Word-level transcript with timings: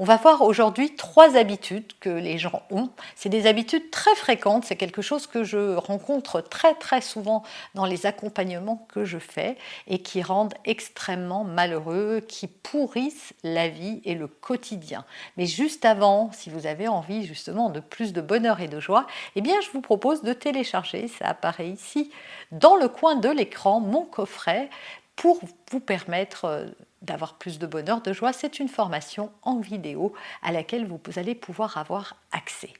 On 0.00 0.04
va 0.04 0.16
voir 0.16 0.42
aujourd'hui 0.42 0.94
trois 0.94 1.36
habitudes 1.36 1.92
que 1.98 2.08
les 2.08 2.38
gens 2.38 2.62
ont. 2.70 2.88
C'est 3.16 3.28
des 3.28 3.48
habitudes 3.48 3.90
très 3.90 4.14
fréquentes, 4.14 4.64
c'est 4.64 4.76
quelque 4.76 5.02
chose 5.02 5.26
que 5.26 5.42
je 5.42 5.74
rencontre 5.74 6.40
très 6.40 6.74
très 6.76 7.00
souvent 7.00 7.42
dans 7.74 7.84
les 7.84 8.06
accompagnements 8.06 8.86
que 8.94 9.04
je 9.04 9.18
fais 9.18 9.56
et 9.88 9.98
qui 10.00 10.22
rendent 10.22 10.54
extrêmement 10.64 11.42
malheureux, 11.42 12.20
qui 12.20 12.46
pourrissent 12.46 13.34
la 13.42 13.68
vie 13.68 14.00
et 14.04 14.14
le 14.14 14.28
quotidien. 14.28 15.04
Mais 15.36 15.46
juste 15.46 15.84
avant, 15.84 16.30
si 16.32 16.48
vous 16.48 16.68
avez 16.68 16.86
envie 16.86 17.26
justement 17.26 17.68
de 17.68 17.80
plus 17.80 18.12
de 18.12 18.20
bonheur 18.20 18.60
et 18.60 18.68
de 18.68 18.78
joie, 18.78 19.08
eh 19.34 19.40
bien 19.40 19.60
je 19.62 19.70
vous 19.72 19.80
propose 19.80 20.22
de 20.22 20.32
télécharger, 20.32 21.08
ça 21.08 21.26
apparaît 21.26 21.70
ici 21.70 22.12
dans 22.52 22.76
le 22.76 22.86
coin 22.86 23.16
de 23.16 23.30
l'écran, 23.30 23.80
mon 23.80 24.04
coffret 24.04 24.70
pour 25.16 25.40
vous 25.72 25.80
permettre 25.80 26.44
euh, 26.44 26.66
d'avoir 27.02 27.38
plus 27.38 27.58
de 27.58 27.66
bonheur, 27.66 28.00
de 28.02 28.12
joie, 28.12 28.32
c'est 28.32 28.58
une 28.58 28.68
formation 28.68 29.30
en 29.42 29.60
vidéo 29.60 30.12
à 30.42 30.52
laquelle 30.52 30.86
vous 30.86 31.00
allez 31.16 31.34
pouvoir 31.34 31.76
avoir 31.78 32.16
accès. 32.32 32.72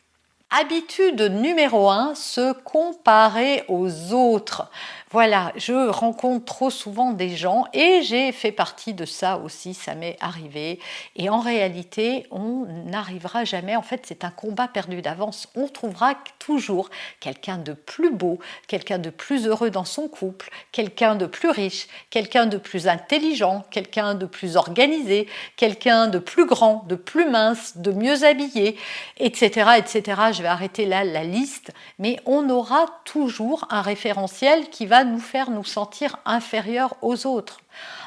Habitude 0.51 1.21
numéro 1.21 1.91
1, 1.91 2.15
se 2.15 2.55
comparer 2.55 3.65
aux 3.69 4.15
autres. 4.15 4.71
Voilà, 5.11 5.53
je 5.57 5.89
rencontre 5.89 6.45
trop 6.45 6.69
souvent 6.69 7.13
des 7.13 7.35
gens 7.35 7.65
et 7.73 8.03
j'ai 8.03 8.31
fait 8.31 8.53
partie 8.53 8.93
de 8.93 9.07
ça 9.07 9.39
aussi, 9.39 9.73
ça 9.73 9.95
m'est 9.95 10.19
arrivé. 10.21 10.81
Et 11.17 11.31
en 11.31 11.41
réalité, 11.41 12.27
on 12.31 12.67
n'arrivera 12.87 13.45
jamais, 13.45 13.75
en 13.75 13.83
fait 13.83 14.05
c'est 14.07 14.25
un 14.25 14.31
combat 14.31 14.69
perdu 14.69 15.01
d'avance. 15.01 15.49
On 15.55 15.67
trouvera 15.67 16.15
toujours 16.39 16.91
quelqu'un 17.21 17.57
de 17.57 17.73
plus 17.73 18.11
beau, 18.11 18.39
quelqu'un 18.67 18.99
de 18.99 19.09
plus 19.09 19.47
heureux 19.47 19.71
dans 19.71 19.87
son 19.87 20.09
couple, 20.09 20.51
quelqu'un 20.73 21.15
de 21.15 21.25
plus 21.25 21.49
riche, 21.49 21.89
quelqu'un 22.11 22.45
de 22.45 22.59
plus 22.59 22.87
intelligent, 22.87 23.65
quelqu'un 23.71 24.15
de 24.15 24.27
plus 24.27 24.57
organisé, 24.57 25.27
quelqu'un 25.57 26.09
de 26.09 26.19
plus 26.19 26.45
grand, 26.45 26.85
de 26.87 26.97
plus 26.97 27.29
mince, 27.31 27.79
de 27.79 27.93
mieux 27.93 28.25
habillé, 28.25 28.77
etc. 29.19 29.71
etc. 29.79 30.21
Je 30.39 30.43
vais 30.45 30.49
arrêter 30.49 30.87
là 30.87 31.03
la 31.03 31.25
liste, 31.25 31.73
mais 31.99 32.21
on 32.25 32.49
aura 32.49 32.87
toujours 33.05 33.67
un 33.71 33.83
référentiel 33.83 34.71
qui 34.71 34.87
va 34.87 35.03
nous 35.03 35.19
faire 35.19 35.51
nous 35.51 35.65
sentir 35.65 36.21
inférieurs 36.25 36.95
aux 37.03 37.27
autres. 37.27 37.59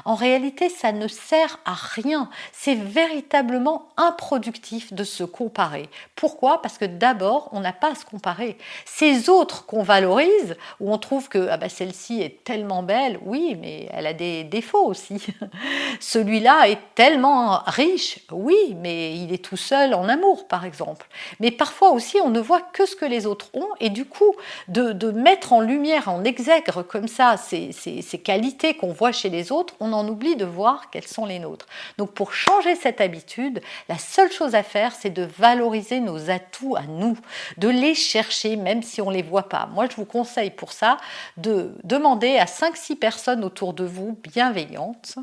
En 0.05 0.15
réalité, 0.15 0.69
ça 0.69 0.91
ne 0.91 1.07
sert 1.07 1.59
à 1.65 1.73
rien. 1.73 2.29
C'est 2.51 2.75
véritablement 2.75 3.89
improductif 3.97 4.93
de 4.93 5.03
se 5.03 5.23
comparer. 5.23 5.89
Pourquoi? 6.15 6.61
Parce 6.61 6.77
que 6.77 6.85
d'abord, 6.85 7.49
on 7.51 7.59
n'a 7.59 7.73
pas 7.73 7.91
à 7.91 7.95
se 7.95 8.05
comparer. 8.05 8.57
Ces 8.85 9.29
autres 9.29 9.65
qu'on 9.65 9.83
valorise, 9.83 10.55
où 10.79 10.91
on 10.91 10.97
trouve 10.97 11.29
que 11.29 11.47
ah 11.49 11.57
bah, 11.57 11.69
celle-ci 11.69 12.21
est 12.21 12.43
tellement 12.43 12.83
belle, 12.83 13.19
oui, 13.23 13.57
mais 13.59 13.87
elle 13.91 14.07
a 14.07 14.13
des 14.13 14.43
défauts 14.43 14.85
aussi. 14.85 15.25
Celui-là 15.99 16.69
est 16.69 16.79
tellement 16.95 17.61
riche, 17.65 18.19
oui, 18.31 18.75
mais 18.79 19.15
il 19.15 19.33
est 19.33 19.43
tout 19.43 19.57
seul 19.57 19.93
en 19.93 20.07
amour, 20.09 20.47
par 20.47 20.65
exemple. 20.65 21.07
Mais 21.39 21.51
parfois 21.51 21.91
aussi, 21.91 22.17
on 22.23 22.29
ne 22.29 22.39
voit 22.39 22.61
que 22.61 22.85
ce 22.85 22.95
que 22.95 23.05
les 23.05 23.25
autres 23.25 23.49
ont, 23.53 23.69
et 23.79 23.89
du 23.89 24.05
coup, 24.05 24.35
de, 24.67 25.11
mettre 25.11 25.53
en 25.53 25.61
lumière, 25.61 26.07
en 26.07 26.23
exègre 26.23 26.83
comme 26.83 27.07
ça 27.07 27.35
ces 27.37 28.21
qualités 28.23 28.75
qu'on 28.75 28.93
voit 28.93 29.11
chez 29.11 29.29
les 29.29 29.51
autres, 29.51 29.60
on 29.79 29.93
en 29.93 30.07
oublie 30.07 30.35
de 30.35 30.45
voir 30.45 30.89
quelles 30.89 31.07
sont 31.07 31.25
les 31.25 31.39
nôtres. 31.39 31.67
Donc 31.97 32.11
pour 32.13 32.33
changer 32.33 32.75
cette 32.75 33.01
habitude, 33.01 33.61
la 33.89 33.97
seule 33.97 34.31
chose 34.31 34.55
à 34.55 34.63
faire, 34.63 34.93
c'est 34.93 35.09
de 35.09 35.23
valoriser 35.23 35.99
nos 35.99 36.29
atouts 36.29 36.75
à 36.75 36.83
nous, 36.83 37.17
de 37.57 37.69
les 37.69 37.95
chercher 37.95 38.55
même 38.55 38.83
si 38.83 39.01
on 39.01 39.09
ne 39.09 39.15
les 39.15 39.21
voit 39.21 39.49
pas. 39.49 39.67
Moi, 39.67 39.87
je 39.89 39.95
vous 39.95 40.05
conseille 40.05 40.51
pour 40.51 40.71
ça 40.71 40.97
de 41.37 41.75
demander 41.83 42.37
à 42.37 42.45
5-6 42.45 42.95
personnes 42.95 43.43
autour 43.43 43.73
de 43.73 43.83
vous 43.83 44.17
bienveillantes 44.23 45.15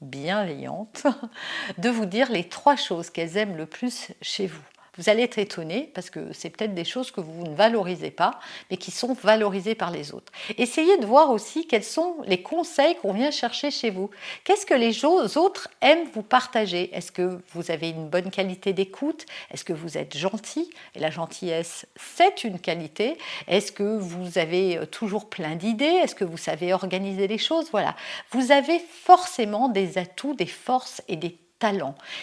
bienveillantes, 0.00 1.06
de 1.78 1.88
vous 1.88 2.06
dire 2.06 2.30
les 2.30 2.48
trois 2.48 2.74
choses 2.74 3.08
qu'elles 3.08 3.36
aiment 3.36 3.56
le 3.56 3.66
plus 3.66 4.08
chez 4.20 4.48
vous 4.48 4.62
vous 4.98 5.08
allez 5.08 5.22
être 5.22 5.38
étonné 5.38 5.90
parce 5.94 6.10
que 6.10 6.32
c'est 6.32 6.50
peut-être 6.50 6.74
des 6.74 6.84
choses 6.84 7.10
que 7.10 7.20
vous 7.20 7.44
ne 7.44 7.54
valorisez 7.54 8.10
pas, 8.10 8.38
mais 8.70 8.76
qui 8.76 8.90
sont 8.90 9.14
valorisées 9.14 9.74
par 9.74 9.90
les 9.90 10.12
autres. 10.12 10.32
Essayez 10.58 10.98
de 10.98 11.06
voir 11.06 11.30
aussi 11.30 11.66
quels 11.66 11.84
sont 11.84 12.16
les 12.26 12.42
conseils 12.42 12.96
qu'on 12.96 13.12
vient 13.12 13.30
chercher 13.30 13.70
chez 13.70 13.90
vous. 13.90 14.10
Qu'est-ce 14.44 14.66
que 14.66 14.74
les 14.74 15.04
autres 15.04 15.68
aiment 15.80 16.08
vous 16.12 16.22
partager? 16.22 16.94
Est-ce 16.94 17.10
que 17.10 17.40
vous 17.54 17.70
avez 17.70 17.88
une 17.88 18.08
bonne 18.08 18.30
qualité 18.30 18.72
d'écoute? 18.72 19.24
Est-ce 19.50 19.64
que 19.64 19.72
vous 19.72 19.96
êtes 19.96 20.16
gentil? 20.16 20.70
Et 20.94 20.98
la 20.98 21.10
gentillesse, 21.10 21.86
c'est 21.96 22.44
une 22.44 22.58
qualité. 22.58 23.16
Est-ce 23.48 23.72
que 23.72 23.96
vous 23.96 24.38
avez 24.38 24.78
euh, 24.78 24.86
toujours 24.86 25.28
plein 25.28 25.56
d'idées? 25.56 25.84
Est-ce 25.84 26.14
que 26.14 26.24
vous 26.24 26.36
savez 26.36 26.72
organiser 26.72 27.28
les 27.28 27.38
choses? 27.38 27.70
Voilà. 27.70 27.94
Vous 28.30 28.52
avez 28.52 28.78
forcément 28.78 29.68
des 29.68 29.98
atouts, 29.98 30.34
des 30.34 30.46
forces 30.46 31.02
et 31.08 31.16
des 31.16 31.36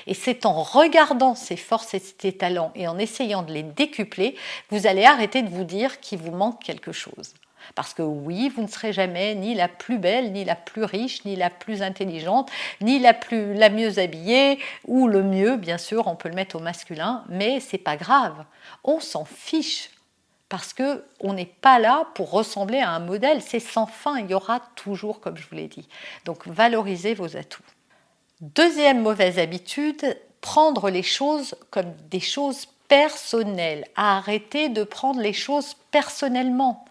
et 0.08 0.14
c'est 0.14 0.46
en 0.46 0.62
regardant 0.62 1.36
ces 1.36 1.56
forces 1.56 1.94
et 1.94 2.00
ces 2.00 2.34
talents 2.34 2.72
et 2.76 2.88
en 2.88 2.98
essayant 2.98 3.44
de 3.44 3.54
les 3.54 3.64
décupler, 3.64 4.36
vous 4.70 4.88
allez 4.88 5.06
arrêter 5.06 5.42
de 5.42 5.50
vous 5.50 5.64
dire 5.64 6.00
qu'il 6.00 6.20
vous 6.20 6.32
manque 6.32 6.64
quelque 6.64 6.92
chose. 6.92 7.34
Parce 7.76 7.94
que 7.94 8.02
oui, 8.02 8.50
vous 8.50 8.64
ne 8.64 8.68
serez 8.68 8.94
jamais 8.94 9.36
ni 9.36 9.54
la 9.54 9.68
plus 9.68 10.00
belle, 10.00 10.32
ni 10.32 10.44
la 10.44 10.56
plus 10.56 10.84
riche, 10.84 11.24
ni 11.26 11.36
la 11.36 11.50
plus 11.50 11.82
intelligente, 11.82 12.50
ni 12.82 13.00
la 13.00 13.14
plus 13.14 13.54
la 13.54 13.70
mieux 13.70 14.00
habillée 14.00 14.60
ou 14.88 15.08
le 15.08 15.24
mieux, 15.24 15.58
bien 15.58 15.78
sûr, 15.78 16.08
on 16.08 16.16
peut 16.16 16.30
le 16.30 16.36
mettre 16.36 16.56
au 16.56 16.60
masculin, 16.60 17.24
mais 17.30 17.60
c'est 17.60 17.78
pas 17.78 17.98
grave. 17.98 18.46
On 18.84 19.00
s'en 19.00 19.26
fiche 19.26 19.92
parce 20.48 20.74
que 20.74 21.04
on 21.20 21.34
n'est 21.34 21.46
pas 21.46 21.78
là 21.78 22.08
pour 22.16 22.32
ressembler 22.32 22.80
à 22.80 22.90
un 22.90 23.00
modèle, 23.00 23.42
c'est 23.42 23.60
sans 23.60 23.86
fin, 23.86 24.18
il 24.18 24.32
y 24.32 24.34
aura 24.34 24.62
toujours 24.76 25.20
comme 25.20 25.38
je 25.38 25.48
vous 25.48 25.56
l'ai 25.56 25.68
dit. 25.68 25.88
Donc 26.26 26.48
valorisez 26.48 27.14
vos 27.14 27.38
atouts. 27.38 27.62
Deuxième 28.42 29.02
mauvaise 29.02 29.38
habitude, 29.38 30.18
prendre 30.40 30.90
les 30.90 31.04
choses 31.04 31.56
comme 31.72 31.94
des 32.10 32.22
choses 32.22 32.68
personnelles, 32.90 33.86
arrêter 33.96 34.68
de 34.68 34.84
prendre 34.84 35.22
les 35.22 35.32
choses 35.32 35.76
personnellement. 35.92 36.86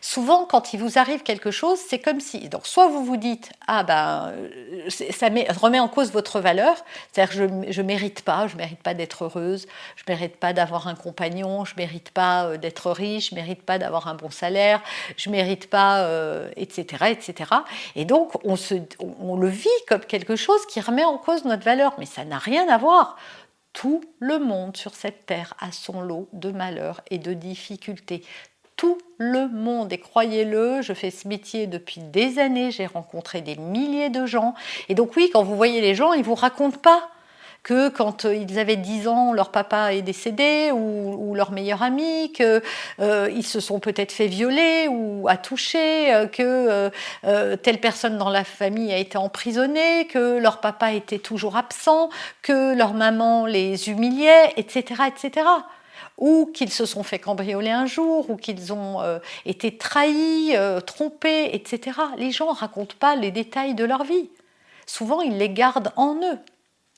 Souvent, 0.00 0.44
quand 0.44 0.74
il 0.74 0.80
vous 0.80 0.98
arrive 0.98 1.22
quelque 1.22 1.50
chose, 1.50 1.78
c'est 1.88 1.98
comme 1.98 2.20
si, 2.20 2.48
donc 2.48 2.66
soit 2.66 2.88
vous 2.88 3.04
vous 3.04 3.16
dites, 3.16 3.52
ah 3.66 3.82
ben, 3.82 4.32
euh, 4.34 4.90
ça 4.90 5.28
remet 5.28 5.80
en 5.80 5.88
cause 5.88 6.12
votre 6.12 6.40
valeur, 6.40 6.76
c'est-à-dire 7.12 7.34
je 7.70 7.80
ne 7.80 7.86
mérite 7.86 8.22
pas, 8.22 8.46
je 8.48 8.56
mérite 8.56 8.82
pas 8.82 8.94
d'être 8.94 9.24
heureuse, 9.24 9.66
je 9.96 10.02
mérite 10.08 10.36
pas 10.36 10.52
d'avoir 10.52 10.88
un 10.88 10.94
compagnon, 10.94 11.64
je 11.64 11.74
mérite 11.76 12.10
pas 12.10 12.44
euh, 12.44 12.56
d'être 12.56 12.90
riche, 12.90 13.30
je 13.30 13.34
mérite 13.34 13.62
pas 13.62 13.78
d'avoir 13.78 14.08
un 14.08 14.14
bon 14.14 14.30
salaire, 14.30 14.82
je 15.16 15.30
mérite 15.30 15.70
pas, 15.70 16.06
etc., 16.56 16.86
euh, 17.02 17.06
etc. 17.06 17.50
Et 17.94 18.04
donc, 18.04 18.32
on, 18.44 18.56
se, 18.56 18.74
on 19.20 19.36
le 19.36 19.48
vit 19.48 19.68
comme 19.88 20.04
quelque 20.04 20.36
chose 20.36 20.66
qui 20.66 20.80
remet 20.80 21.04
en 21.04 21.18
cause 21.18 21.44
notre 21.44 21.64
valeur, 21.64 21.94
mais 21.98 22.06
ça 22.06 22.24
n'a 22.24 22.38
rien 22.38 22.68
à 22.68 22.76
voir. 22.76 23.16
Tout 23.72 24.02
le 24.18 24.38
monde 24.38 24.76
sur 24.76 24.94
cette 24.94 25.26
terre 25.26 25.54
a 25.58 25.72
son 25.72 26.02
lot 26.02 26.28
de 26.32 26.50
malheurs 26.50 27.00
et 27.10 27.18
de 27.18 27.32
difficultés. 27.32 28.22
Tout 28.76 28.98
le 29.18 29.48
monde, 29.48 29.92
et 29.92 29.98
croyez-le, 29.98 30.82
je 30.82 30.92
fais 30.92 31.10
ce 31.10 31.28
métier 31.28 31.66
depuis 31.66 32.00
des 32.00 32.38
années, 32.38 32.70
j'ai 32.70 32.86
rencontré 32.86 33.40
des 33.40 33.56
milliers 33.56 34.10
de 34.10 34.26
gens. 34.26 34.54
Et 34.88 34.94
donc 34.94 35.16
oui, 35.16 35.30
quand 35.32 35.42
vous 35.42 35.56
voyez 35.56 35.80
les 35.80 35.94
gens, 35.94 36.12
ils 36.12 36.24
vous 36.24 36.34
racontent 36.34 36.78
pas 36.78 37.10
que 37.62 37.88
quand 37.88 38.24
euh, 38.24 38.34
ils 38.34 38.58
avaient 38.58 38.76
10 38.76 39.08
ans, 39.08 39.32
leur 39.32 39.50
papa 39.50 39.94
est 39.94 40.02
décédé 40.02 40.70
ou, 40.72 41.34
leur 41.34 41.52
meilleur 41.52 41.82
ami, 41.82 42.30
qu'ils 42.32 42.60
euh, 43.00 43.42
se 43.42 43.60
sont 43.60 43.80
peut-être 43.80 44.12
fait 44.12 44.26
violer 44.26 44.86
ou 44.88 45.26
à 45.28 45.36
toucher, 45.36 46.12
euh, 46.12 46.26
que 46.26 46.90
telle 47.56 47.80
personne 47.80 48.18
dans 48.18 48.28
la 48.28 48.44
famille 48.44 48.92
a 48.92 48.98
été 48.98 49.16
emprisonnée, 49.16 50.06
que 50.08 50.38
leur 50.38 50.60
papa 50.60 50.92
était 50.92 51.18
toujours 51.18 51.56
absent, 51.56 52.10
que 52.42 52.74
leur 52.74 52.92
maman 52.92 53.46
les 53.46 53.88
humiliait, 53.88 54.52
etc. 54.56 55.02
etc 55.06 55.46
ou 56.18 56.50
qu'ils 56.52 56.70
se 56.70 56.84
sont 56.84 57.02
fait 57.02 57.18
cambrioler 57.18 57.70
un 57.70 57.86
jour, 57.86 58.30
ou 58.30 58.36
qu'ils 58.36 58.72
ont 58.72 59.00
été 59.44 59.76
trahis, 59.76 60.54
trompés, 60.86 61.50
etc. 61.54 61.98
Les 62.16 62.30
gens 62.30 62.52
ne 62.52 62.56
racontent 62.56 62.94
pas 63.00 63.16
les 63.16 63.30
détails 63.30 63.74
de 63.74 63.84
leur 63.84 64.04
vie. 64.04 64.28
Souvent, 64.86 65.20
ils 65.22 65.36
les 65.38 65.48
gardent 65.48 65.90
en 65.96 66.14
eux. 66.16 66.38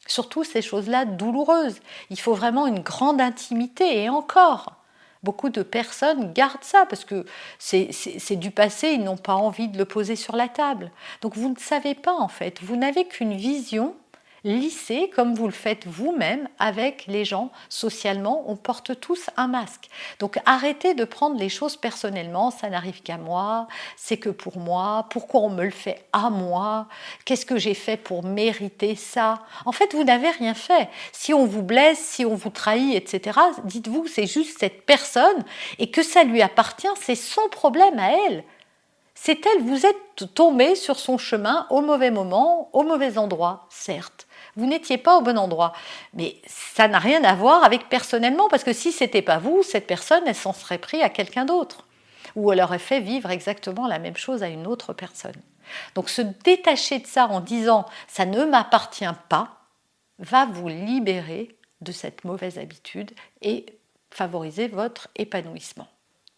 Surtout 0.07 0.45
ces 0.45 0.63
choses-là 0.63 1.05
douloureuses. 1.05 1.81
Il 2.11 2.21
faut 2.21 2.35
vraiment 2.35 2.67
une 2.67 2.81
grande 2.81 3.21
intimité 3.21 4.03
et 4.03 4.09
encore. 4.09 4.75
Beaucoup 5.23 5.49
de 5.49 5.63
personnes 5.63 6.35
gardent 6.35 6.63
ça 6.63 6.85
parce 6.85 7.07
que 7.07 7.25
c'est 7.59 8.37
du 8.37 8.51
passé, 8.51 8.91
ils 8.91 9.03
n'ont 9.03 9.17
pas 9.17 9.35
envie 9.35 9.69
de 9.69 9.79
le 9.79 9.87
poser 9.87 10.17
sur 10.17 10.37
la 10.37 10.49
table. 10.49 10.91
Donc 11.23 11.37
vous 11.37 11.49
ne 11.49 11.59
savez 11.59 11.95
pas 11.95 12.13
en 12.13 12.29
fait, 12.29 12.61
vous 12.63 12.77
n'avez 12.77 13.07
qu'une 13.07 13.35
vision 13.35 13.97
lissez 14.45 15.11
comme 15.15 15.35
vous 15.35 15.47
le 15.47 15.53
faites 15.53 15.87
vous-même 15.87 16.49
avec 16.59 17.07
les 17.07 17.25
gens 17.25 17.51
socialement. 17.69 18.45
On 18.47 18.57
porte 18.57 19.01
tous 19.01 19.31
un 19.37 19.49
masque. 19.49 19.89
Donc 20.21 20.39
arrêtez 20.47 20.95
de 20.95 21.05
prendre 21.05 21.39
les 21.39 21.49
choses 21.49 21.77
personnellement. 21.77 22.51
Ça 22.51 22.69
n'arrive 22.69 23.03
qu'à 23.03 23.17
moi. 23.17 23.67
C'est 23.97 24.19
que 24.19 24.29
pour 24.29 24.59
moi. 24.59 25.07
Pourquoi 25.11 25.41
on 25.41 25.51
me 25.51 25.65
le 25.65 25.71
fait 25.71 26.05
à 26.13 26.31
moi? 26.31 26.87
Qu'est-ce 27.25 27.47
que 27.47 27.59
j'ai 27.59 27.75
fait 27.75 27.97
pour 27.97 28.23
mériter 28.23 28.95
ça? 28.95 29.41
En 29.65 29.73
fait, 29.73 29.95
vous 29.95 30.05
n'avez 30.05 30.31
rien 30.31 30.55
fait. 30.55 30.89
Si 31.13 31.33
on 31.33 31.47
vous 31.47 31.63
blesse, 31.63 31.99
si 31.99 32.25
on 32.25 32.35
vous 32.35 32.51
trahit, 32.51 32.95
etc., 32.95 33.39
dites-vous 33.65 34.07
c'est 34.07 34.27
juste 34.27 34.59
cette 34.61 34.85
personne 34.85 35.45
et 35.79 35.91
que 35.91 36.03
ça 36.03 36.23
lui 36.23 36.43
appartient, 36.43 36.87
c'est 37.01 37.15
son 37.15 37.49
problème 37.51 37.99
à 37.99 38.13
elle. 38.13 38.45
C'est 39.15 39.47
elle, 39.47 39.63
vous 39.63 39.87
êtes 39.87 40.35
tombé 40.35 40.75
sur 40.75 40.99
son 40.99 41.19
chemin 41.19 41.67
au 41.71 41.81
mauvais 41.81 42.11
moment, 42.11 42.69
au 42.73 42.83
mauvais 42.83 43.17
endroit, 43.17 43.67
certes 43.71 44.27
vous 44.57 44.67
n'étiez 44.67 44.99
pas 44.99 45.17
au 45.17 45.23
bon 45.23 45.39
endroit. 45.39 45.73
Mais 46.13 46.37
ça 46.47 46.89
n'a 46.89 46.99
rien 46.99 47.23
à 47.25 47.35
voir 47.35 47.65
avec 47.65 47.89
personnellement, 47.89 48.49
parce 48.49 48.65
que 48.65 48.73
si 48.73 48.93
c'était 48.93 49.23
pas 49.23 49.39
vous, 49.39 49.63
cette 49.63 49.87
personne, 49.87 50.25
elle 50.27 50.35
s'en 50.35 50.53
serait 50.53 50.79
pris 50.79 51.03
à 51.03 51.09
quelqu'un 51.09 51.45
d'autre. 51.45 51.87
Ou 52.37 52.53
elle 52.53 52.61
aurait 52.61 52.79
fait 52.79 53.01
vivre 53.01 53.31
exactement 53.31 53.87
la 53.87 53.99
même 53.99 54.17
chose 54.17 54.43
à 54.43 54.49
une 54.49 54.67
autre 54.67 54.93
personne. 54.93 55.41
Donc 55.95 56.09
se 56.09 56.23
détacher 56.23 56.99
de 56.99 57.07
ça 57.07 57.27
en 57.27 57.41
disant 57.41 57.87
ça 58.09 58.27
ne 58.27 58.45
m'appartient 58.45 59.05
pas, 59.29 59.61
va 60.19 60.47
vous 60.47 60.69
libérer 60.69 61.57
de 61.81 61.93
cette 61.93 62.25
mauvaise 62.25 62.59
habitude 62.59 63.13
et 63.43 63.67
favoriser 64.11 64.69
votre 64.69 65.09
épanouissement. 65.17 65.89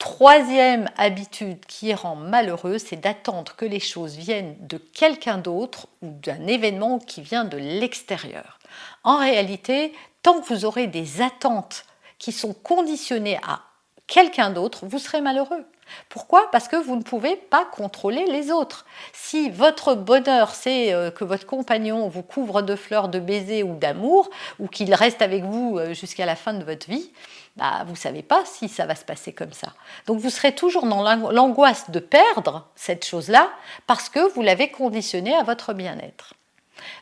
Troisième 0.08 0.88
habitude 0.96 1.66
qui 1.66 1.92
rend 1.92 2.14
malheureux, 2.14 2.78
c'est 2.78 2.94
d'attendre 2.94 3.56
que 3.56 3.64
les 3.64 3.80
choses 3.80 4.14
viennent 4.14 4.54
de 4.60 4.78
quelqu'un 4.78 5.36
d'autre 5.36 5.88
ou 6.00 6.10
d'un 6.10 6.46
événement 6.46 7.00
qui 7.00 7.22
vient 7.22 7.44
de 7.44 7.56
l'extérieur. 7.56 8.60
En 9.02 9.18
réalité, 9.18 9.92
tant 10.22 10.40
que 10.40 10.46
vous 10.46 10.64
aurez 10.64 10.86
des 10.86 11.22
attentes 11.22 11.86
qui 12.20 12.30
sont 12.30 12.54
conditionnées 12.54 13.40
à 13.48 13.62
quelqu'un 14.06 14.50
d'autre, 14.50 14.86
vous 14.86 15.00
serez 15.00 15.20
malheureux. 15.20 15.66
Pourquoi? 16.08 16.50
Parce 16.50 16.68
que 16.68 16.76
vous 16.76 16.96
ne 16.96 17.02
pouvez 17.02 17.36
pas 17.36 17.64
contrôler 17.64 18.24
les 18.26 18.50
autres. 18.50 18.86
Si 19.12 19.50
votre 19.50 19.94
bonheur, 19.94 20.54
c'est 20.54 20.92
euh, 20.92 21.10
que 21.10 21.24
votre 21.24 21.46
compagnon 21.46 22.08
vous 22.08 22.22
couvre 22.22 22.62
de 22.62 22.76
fleurs, 22.76 23.08
de 23.08 23.18
baisers 23.18 23.62
ou 23.62 23.76
d'amour, 23.76 24.30
ou 24.58 24.68
qu'il 24.68 24.92
reste 24.94 25.22
avec 25.22 25.44
vous 25.44 25.78
euh, 25.78 25.94
jusqu'à 25.94 26.26
la 26.26 26.36
fin 26.36 26.54
de 26.54 26.64
votre 26.64 26.88
vie, 26.88 27.10
bah, 27.56 27.84
vous 27.86 27.92
ne 27.92 27.96
savez 27.96 28.22
pas 28.22 28.44
si 28.44 28.68
ça 28.68 28.86
va 28.86 28.94
se 28.94 29.04
passer 29.04 29.32
comme 29.32 29.52
ça. 29.52 29.72
Donc 30.06 30.18
vous 30.18 30.30
serez 30.30 30.54
toujours 30.54 30.86
dans 30.86 31.02
l'angoisse 31.30 31.90
de 31.90 32.00
perdre 32.00 32.66
cette 32.76 33.04
chose-là 33.04 33.50
parce 33.86 34.08
que 34.08 34.32
vous 34.34 34.42
l'avez 34.42 34.70
conditionné 34.70 35.34
à 35.34 35.42
votre 35.42 35.72
bien-être. 35.72 36.34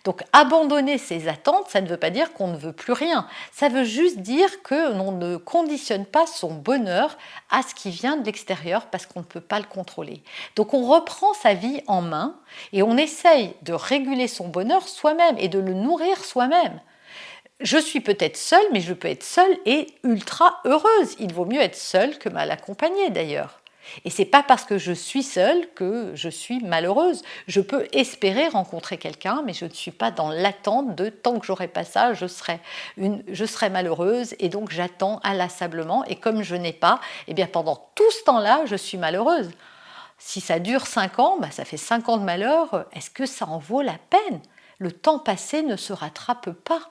Donc 0.05 0.23
abandonner 0.32 0.99
ses 0.99 1.29
attentes, 1.29 1.69
ça 1.69 1.81
ne 1.81 1.88
veut 1.88 1.97
pas 1.97 2.11
dire 2.11 2.32
qu'on 2.32 2.49
ne 2.49 2.56
veut 2.56 2.73
plus 2.73 2.93
rien. 2.93 3.26
Ça 3.53 3.69
veut 3.69 3.85
juste 3.85 4.19
dire 4.19 4.62
que 4.62 4.93
l'on 4.97 5.12
ne 5.12 5.37
conditionne 5.37 6.06
pas 6.06 6.26
son 6.26 6.53
bonheur 6.53 7.17
à 7.50 7.62
ce 7.62 7.75
qui 7.75 7.91
vient 7.91 8.17
de 8.17 8.25
l'extérieur 8.25 8.87
parce 8.87 9.06
qu'on 9.06 9.21
ne 9.21 9.25
peut 9.25 9.41
pas 9.41 9.59
le 9.59 9.67
contrôler. 9.67 10.23
Donc 10.56 10.75
on 10.75 10.87
reprend 10.87 11.32
sa 11.35 11.55
vie 11.55 11.82
en 11.87 12.03
main 12.03 12.37
et 12.73 12.82
on 12.82 12.97
essaye 12.97 13.55
de 13.62 13.73
réguler 13.73 14.29
son 14.29 14.49
bonheur 14.49 14.88
soi-même 14.88 15.37
et 15.38 15.49
de 15.49 15.59
le 15.59 15.75
nourrir 15.75 16.25
soi-même 16.25 16.81
je 17.61 17.79
suis 17.79 18.00
peut-être 18.00 18.37
seule, 18.37 18.67
mais 18.73 18.81
je 18.81 18.93
peux 18.93 19.09
être 19.09 19.23
seule 19.23 19.56
et 19.65 19.87
ultra 20.03 20.61
heureuse. 20.65 21.17
Il 21.19 21.32
vaut 21.32 21.47
mieux 21.47 21.61
être 21.61 21.77
seule 21.77 22.19
que 22.19 22.29
mal 22.29 22.50
accompagnée 22.50 23.11
d'ailleurs. 23.11 23.61
Et 24.05 24.11
c'est 24.11 24.25
pas 24.25 24.43
parce 24.43 24.65
que 24.65 24.79
je 24.79 24.93
suis 24.93 25.23
seule 25.23 25.69
que 25.75 26.13
je 26.15 26.29
suis 26.29 26.61
malheureuse. 26.61 27.23
Je 27.47 27.61
peux 27.61 27.87
espérer 27.93 28.49
rencontrer 28.49 28.99
quelqu'un, 28.99 29.43
mais 29.45 29.53
je 29.53 29.65
ne 29.65 29.71
suis 29.71 29.91
pas 29.91 30.11
dans 30.11 30.31
l'attente 30.31 30.95
de 30.95 31.09
tant 31.09 31.39
que 31.39 31.47
j'aurai 31.47 31.69
pas 31.69 31.85
ça, 31.85 32.15
je 32.15 32.27
serai, 32.27 32.61
une, 32.97 33.23
je 33.29 33.45
serai 33.45 33.71
malheureuse 33.71 34.35
et 34.39 34.49
donc 34.49 34.71
j'attends 34.71 35.21
inlassablement. 35.23 36.05
Et 36.05 36.17
comme 36.17 36.43
je 36.43 36.57
n'ai 36.57 36.73
pas, 36.73 37.01
eh 37.29 37.35
bien 37.35 37.47
pendant 37.47 37.91
tout 37.95 38.11
ce 38.11 38.25
temps-là, 38.25 38.63
je 38.67 38.77
suis 38.77 38.99
malheureuse. 38.99 39.51
Si 40.19 40.41
ça 40.41 40.59
dure 40.59 40.87
cinq 40.87 41.19
ans, 41.19 41.37
bah 41.41 41.51
ça 41.51 41.65
fait 41.65 41.77
cinq 41.77 42.09
ans 42.09 42.17
de 42.17 42.25
malheur. 42.25 42.87
Est-ce 42.93 43.11
que 43.11 43.27
ça 43.27 43.47
en 43.47 43.59
vaut 43.59 43.83
la 43.83 43.99
peine? 44.11 44.41
Le 44.79 44.93
temps 44.93 45.19
passé 45.19 45.63
ne 45.63 45.77
se 45.77 45.93
rattrape 45.93 46.51
pas 46.51 46.91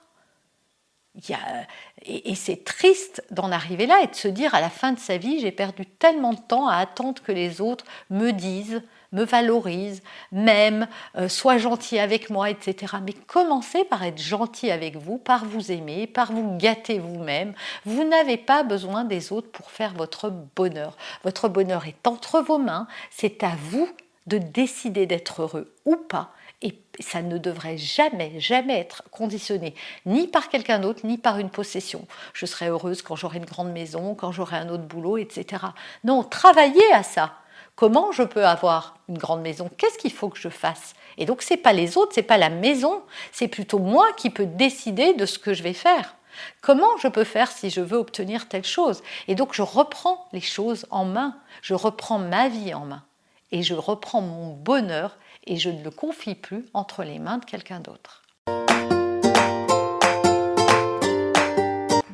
et, 2.05 2.35
c'est 2.35 2.63
triste 2.63 3.23
d'en 3.29 3.51
arriver 3.51 3.85
là 3.85 4.01
et 4.03 4.07
de 4.07 4.15
se 4.15 4.27
dire 4.27 4.55
à 4.55 4.61
la 4.61 4.69
fin 4.69 4.93
de 4.93 4.99
sa 4.99 5.17
vie, 5.17 5.39
j'ai 5.39 5.51
perdu 5.51 5.85
tellement 5.85 6.33
de 6.33 6.39
temps 6.39 6.67
à 6.67 6.77
attendre 6.77 7.21
que 7.21 7.31
les 7.31 7.61
autres 7.61 7.85
me 8.09 8.31
disent, 8.31 8.81
me 9.11 9.23
valorisent, 9.23 10.01
m'aiment, 10.31 10.87
euh, 11.15 11.29
soient 11.29 11.59
gentils 11.59 11.99
avec 11.99 12.31
moi, 12.31 12.49
etc. 12.49 12.95
Mais 13.05 13.13
commencez 13.13 13.85
par 13.85 14.03
être 14.03 14.19
gentil 14.19 14.71
avec 14.71 14.95
vous, 14.95 15.19
par 15.19 15.45
vous 15.45 15.71
aimer, 15.71 16.07
par 16.07 16.31
vous 16.31 16.57
gâter 16.57 16.97
vous-même. 16.97 17.53
Vous 17.85 18.03
n'avez 18.03 18.37
pas 18.37 18.63
besoin 18.63 19.03
des 19.03 19.31
autres 19.31 19.51
pour 19.51 19.69
faire 19.69 19.93
votre 19.93 20.33
bonheur. 20.55 20.97
Votre 21.23 21.47
bonheur 21.47 21.85
est 21.85 22.07
entre 22.07 22.41
vos 22.41 22.57
mains, 22.57 22.87
c'est 23.11 23.43
à 23.43 23.51
vous 23.69 23.87
de 24.27 24.37
décider 24.37 25.05
d'être 25.05 25.41
heureux 25.41 25.73
ou 25.85 25.95
pas 25.95 26.31
et 26.63 26.79
ça 26.99 27.21
ne 27.21 27.37
devrait 27.37 27.77
jamais, 27.77 28.39
jamais 28.39 28.79
être 28.79 29.03
conditionné 29.11 29.75
ni 30.05 30.27
par 30.27 30.49
quelqu'un 30.49 30.79
d'autre, 30.79 31.05
ni 31.05 31.17
par 31.17 31.37
une 31.37 31.49
possession. 31.49 32.07
Je 32.33 32.45
serai 32.45 32.67
heureuse 32.69 33.01
quand 33.01 33.15
j'aurai 33.15 33.37
une 33.37 33.45
grande 33.45 33.71
maison, 33.71 34.15
quand 34.15 34.31
j'aurai 34.31 34.55
un 34.55 34.69
autre 34.69 34.83
boulot, 34.83 35.17
etc. 35.17 35.65
Non, 36.03 36.23
travaillez 36.23 36.91
à 36.93 37.03
ça. 37.03 37.33
Comment 37.75 38.11
je 38.11 38.23
peux 38.23 38.45
avoir 38.45 38.97
une 39.09 39.17
grande 39.17 39.41
maison? 39.41 39.69
Qu'est-ce 39.77 39.97
qu'il 39.97 40.13
faut 40.13 40.29
que 40.29 40.39
je 40.39 40.49
fasse? 40.49 40.93
Et 41.17 41.25
donc 41.25 41.41
c'est 41.41 41.57
pas 41.57 41.73
les 41.73 41.97
autres, 41.97 42.13
c'est 42.15 42.23
pas 42.23 42.37
la 42.37 42.49
maison, 42.49 43.03
c'est 43.31 43.47
plutôt 43.47 43.79
moi 43.79 44.05
qui 44.15 44.29
peux 44.29 44.45
décider 44.45 45.13
de 45.13 45.25
ce 45.25 45.39
que 45.39 45.53
je 45.53 45.63
vais 45.63 45.73
faire. 45.73 46.15
Comment 46.61 46.97
je 46.97 47.07
peux 47.07 47.23
faire 47.23 47.51
si 47.51 47.69
je 47.69 47.81
veux 47.81 47.97
obtenir 47.97 48.47
telle 48.47 48.63
chose? 48.63 49.03
Et 49.27 49.35
donc 49.35 49.53
je 49.53 49.61
reprends 49.61 50.27
les 50.31 50.41
choses 50.41 50.85
en 50.91 51.05
main, 51.05 51.35
je 51.61 51.73
reprends 51.73 52.19
ma 52.19 52.47
vie 52.47 52.73
en 52.73 52.85
main 52.85 53.03
et 53.53 53.61
je 53.61 53.75
reprends 53.75 54.21
mon 54.21 54.53
bonheur 54.53 55.17
et 55.45 55.55
je 55.55 55.69
ne 55.69 55.81
le 55.83 55.91
confie 55.91 56.35
plus 56.35 56.65
entre 56.73 57.03
les 57.03 57.19
mains 57.19 57.37
de 57.37 57.45
quelqu'un 57.45 57.79
d'autre. 57.79 58.23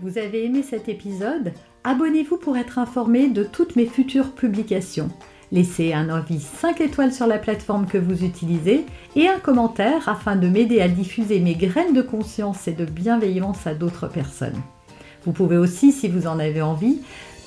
Vous 0.02 0.18
avez 0.18 0.46
aimé 0.46 0.64
cet 0.64 0.90
épisode? 0.90 1.54
Abonnez-vous 1.84 2.38
pour 2.38 2.58
être 2.58 2.78
informé 2.78 3.30
de 3.30 3.44
toutes 3.44 3.76
mes 3.76 3.86
futures 3.86 4.34
publications. 4.34 5.10
Laissez 5.52 5.94
un 5.94 6.10
avis 6.10 6.42
5 6.42 6.82
étoiles 6.82 7.14
sur 7.14 7.26
la 7.26 7.40
plateforme 7.40 7.88
que 7.88 7.98
vous 7.98 8.24
utilisez 8.24 8.86
et 9.16 9.28
un 9.28 9.40
commentaire 9.40 10.10
afin 10.10 10.36
de 10.36 10.48
m'aider 10.48 10.82
à 10.82 10.90
diffuser 10.90 11.40
mes 11.40 11.56
graines 11.56 11.94
de 11.94 12.02
conscience 12.02 12.68
et 12.68 12.74
de 12.74 12.86
bienveillance 12.86 13.66
à 13.66 13.74
d'autres 13.74 14.08
personnes. 14.08 14.62
Vous 15.24 15.32
pouvez 15.32 15.58
aussi, 15.58 15.92
si 15.92 16.08
vous 16.08 16.28
en 16.28 16.40
avez 16.40 16.62
envie, 16.62 17.02